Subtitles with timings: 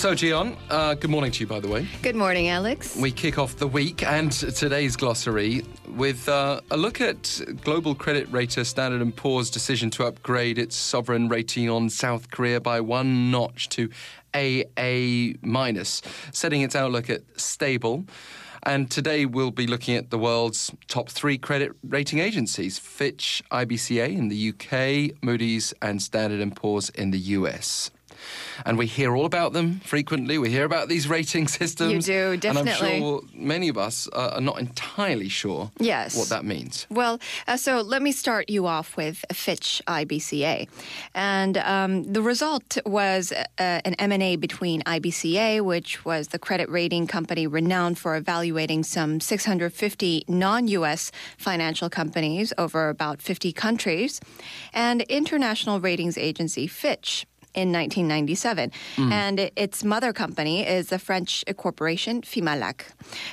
[0.00, 1.86] So, Gian, uh, good morning to you, by the way.
[2.00, 2.96] Good morning, Alex.
[2.96, 8.26] We kick off the week and today's glossary with uh, a look at global credit
[8.32, 13.30] rater Standard & Poor's decision to upgrade its sovereign rating on South Korea by one
[13.30, 13.90] notch to
[14.32, 16.00] AA minus,
[16.32, 18.06] setting its outlook at stable.
[18.62, 24.16] And today we'll be looking at the world's top three credit rating agencies: Fitch, IBCA
[24.16, 27.90] in the UK, Moody's, and Standard & Poor's in the US
[28.64, 30.38] and we hear all about them frequently.
[30.38, 32.08] We hear about these rating systems.
[32.08, 32.70] You do, definitely.
[32.70, 36.16] And I'm sure many of us are not entirely sure yes.
[36.16, 36.86] what that means.
[36.90, 40.68] Well, uh, so let me start you off with Fitch IBCA.
[41.14, 47.06] And um, the result was uh, an M&A between IBCA, which was the credit rating
[47.06, 51.12] company renowned for evaluating some 650 non-U.S.
[51.38, 54.20] financial companies over about 50 countries,
[54.72, 58.72] and international ratings agency Fitch in 1997.
[58.96, 59.12] Mm.
[59.12, 62.82] And its mother company is the French corporation Fimalac.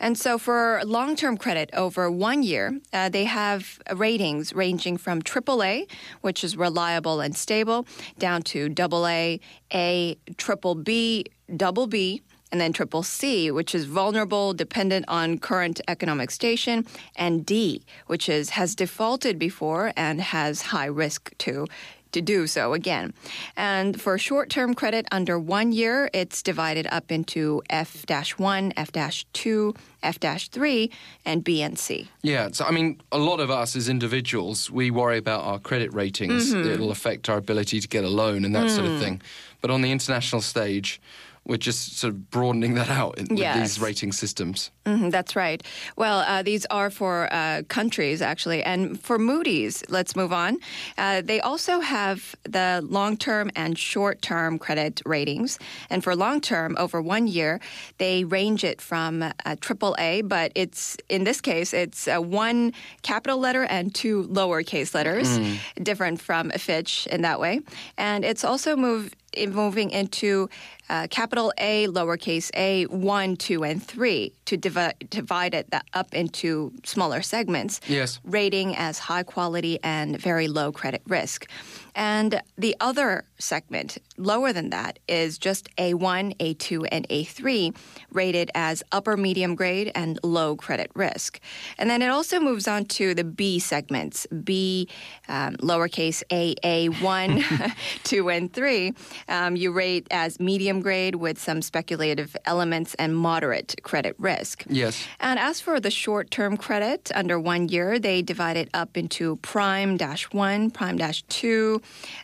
[0.00, 5.22] And so for long term credit over one year, uh, they have ratings ranging from
[5.22, 5.90] AAA,
[6.20, 7.86] which is reliable and stable,
[8.18, 9.38] down to AA,
[9.72, 15.80] A, triple B, double B, and then triple C, which is vulnerable, dependent on current
[15.88, 21.66] economic station, and D, which is has defaulted before and has high risk to
[22.12, 23.12] to do so again.
[23.56, 28.04] And for short term credit under one year, it's divided up into F
[28.36, 28.92] 1, F
[29.32, 30.90] 2, F 3,
[31.24, 32.08] and B and C.
[32.22, 35.92] Yeah, so I mean, a lot of us as individuals, we worry about our credit
[35.92, 36.54] ratings.
[36.54, 36.70] Mm-hmm.
[36.70, 38.70] It'll affect our ability to get a loan and that mm.
[38.70, 39.00] sort of mm.
[39.00, 39.22] thing.
[39.60, 41.00] But on the international stage,
[41.44, 43.58] we're just sort of broadening that out in, yes.
[43.58, 44.70] these rating systems.
[44.86, 45.62] Mm-hmm, that's right.
[45.96, 48.62] Well, uh, these are for uh, countries, actually.
[48.62, 50.58] And for Moody's, let's move on.
[50.96, 55.58] Uh, they also have the long term and short term credit ratings.
[55.90, 57.60] And for long term, over one year,
[57.98, 63.64] they range it from a AAA, but it's in this case, it's one capital letter
[63.64, 65.58] and two lowercase letters, mm.
[65.82, 67.60] different from Fitch in that way.
[67.98, 69.16] And it's also moved
[69.48, 70.48] moving into
[70.88, 76.72] uh, capital A, lowercase a, 1, 2, and 3 to divi- divide it up into
[76.84, 77.80] smaller segments.
[77.88, 78.20] Yes.
[78.22, 81.48] Rating as high quality and very low credit risk.
[81.94, 87.76] And the other segment, lower than that, is just A1, A2, and A3,
[88.10, 91.38] rated as upper medium grade and low credit risk.
[91.78, 94.88] And then it also moves on to the B segments, B,
[95.28, 97.72] um, lowercase a, A1,
[98.04, 98.92] 2, and 3.
[99.28, 104.41] Um, you rate as medium grade with some speculative elements and moderate credit risk.
[104.68, 105.06] Yes.
[105.20, 109.36] And as for the short term credit under one year, they divide it up into
[109.36, 111.80] prime dash 1, prime dash 2,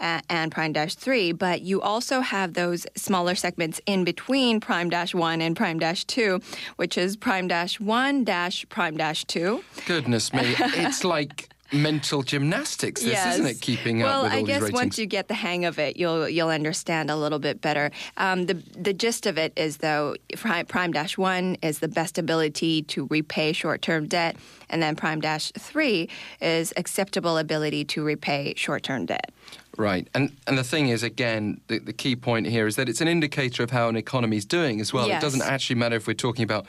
[0.00, 5.14] and prime dash 3, but you also have those smaller segments in between prime dash
[5.14, 6.40] 1 and prime dash 2,
[6.76, 9.62] which is prime dash 1 dash prime dash 2.
[9.86, 13.34] Goodness me, it's like mental gymnastics, this, yes.
[13.34, 13.60] isn't it?
[13.60, 14.60] Keeping well, up with all these ratings.
[14.60, 17.38] Well, I guess once you get the hang of it, you'll you'll understand a little
[17.38, 17.90] bit better.
[18.16, 22.82] Um, the the gist of it is though, prime dash one is the best ability
[22.82, 24.36] to repay short term debt,
[24.68, 26.08] and then prime dash three
[26.40, 29.32] is acceptable ability to repay short term debt.
[29.78, 33.00] Right, and and the thing is, again, the, the key point here is that it's
[33.00, 35.08] an indicator of how an economy is doing as well.
[35.08, 35.22] Yes.
[35.22, 36.66] It doesn't actually matter if we're talking about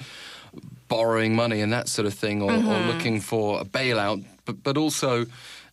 [0.87, 2.67] borrowing money and that sort of thing, or, mm-hmm.
[2.67, 5.25] or looking for a bailout, but but also.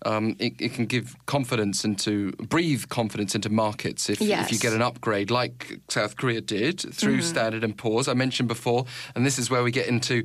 [0.07, 4.47] Um, it, it, can give confidence into breathe confidence into markets if, yes.
[4.47, 7.21] if you get an upgrade like South Korea did through mm-hmm.
[7.21, 8.09] Standard and Poor's.
[8.09, 10.25] I mentioned before, and this is where we get into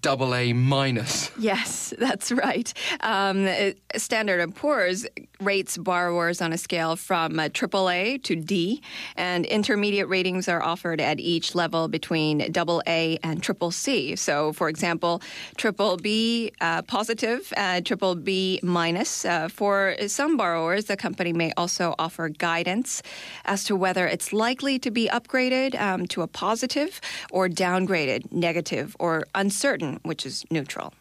[0.00, 1.30] double A minus.
[1.38, 2.72] Yes, that's right.
[3.00, 3.48] Um,
[3.96, 5.06] Standard and Poor's
[5.40, 8.82] rates borrowers on a scale from uh, triple A to D,
[9.16, 14.16] and intermediate ratings are offered at each level between double A and triple C.
[14.16, 15.22] So, for example,
[15.56, 19.24] triple B uh, positive, uh, triple B minus.
[19.24, 23.02] Uh, for some borrowers, the company may also offer guidance
[23.44, 27.00] as to whether it's likely to be upgraded um, to a positive
[27.30, 29.65] or downgraded, negative, or uncertain,
[30.02, 30.92] which is neutral.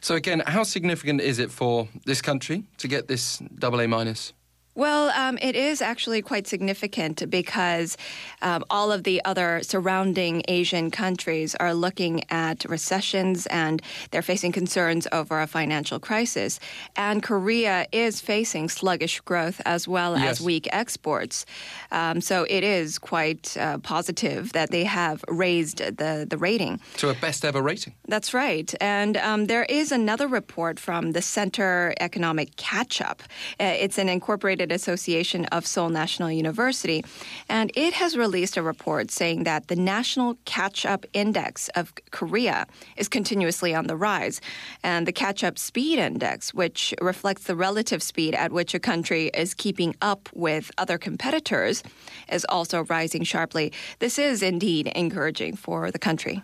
[0.00, 4.32] So again, how significant is it for this country to get this double A minus?
[4.74, 7.98] Well, um, it is actually quite significant because
[8.40, 14.52] um, all of the other surrounding Asian countries are looking at recessions and they're facing
[14.52, 16.58] concerns over a financial crisis.
[16.96, 20.40] And Korea is facing sluggish growth as well yes.
[20.40, 21.44] as weak exports.
[21.90, 26.80] Um, so it is quite uh, positive that they have raised the, the rating.
[26.96, 27.92] To a best ever rating.
[28.08, 28.74] That's right.
[28.80, 33.22] And um, there is another report from the Center Economic Catch Up.
[33.60, 37.04] Uh, it's an incorporated Association of Seoul National University,
[37.48, 42.66] and it has released a report saying that the national catch up index of Korea
[42.96, 44.40] is continuously on the rise.
[44.84, 49.30] And the catch up speed index, which reflects the relative speed at which a country
[49.34, 51.82] is keeping up with other competitors,
[52.30, 53.72] is also rising sharply.
[53.98, 56.42] This is indeed encouraging for the country.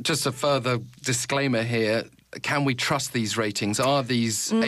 [0.00, 2.04] Just a further disclaimer here
[2.40, 3.78] can we trust these ratings?
[3.78, 4.64] Are these mm.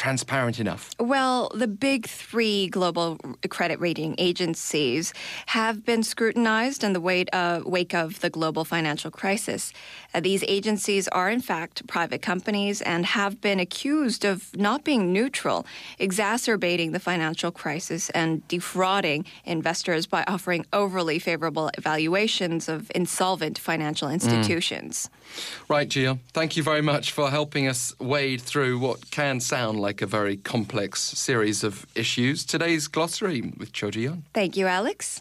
[0.00, 0.90] Transparent enough?
[0.98, 3.18] Well, the big three global
[3.50, 5.12] credit rating agencies
[5.46, 9.74] have been scrutinized in the wake, uh, wake of the global financial crisis.
[10.14, 15.12] Uh, these agencies are, in fact, private companies and have been accused of not being
[15.12, 15.66] neutral,
[15.98, 24.08] exacerbating the financial crisis and defrauding investors by offering overly favorable evaluations of insolvent financial
[24.08, 24.14] mm.
[24.14, 25.10] institutions.
[25.10, 25.68] Mm.
[25.68, 26.18] Right, Gia.
[26.32, 30.36] Thank you very much for helping us wade through what can sound like a very
[30.36, 32.44] complex series of issues.
[32.44, 34.22] Today's glossary with Cho Ji Yeon.
[34.32, 35.18] Thank you, Alex.